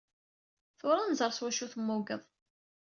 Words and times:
Tura 0.77 1.01
ad 1.03 1.09
nẓer 1.11 1.31
s 1.33 1.39
wacu 1.43 1.65
temmugeḍ. 1.71 2.21